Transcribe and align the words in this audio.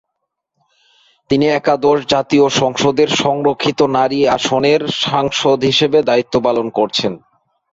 তিনি 1.29 1.45
একাদশ 1.51 1.97
জাতীয় 2.05 2.45
সংসদের 2.61 3.09
সংরক্ষিত 3.23 3.79
নারী 3.97 4.19
আসনের 4.27 4.81
সাংসদ 5.03 5.59
হিসেবে 5.63 5.99
দায়িত্ব 6.03 6.35
পালন 6.43 6.67
করছেন। 6.69 7.13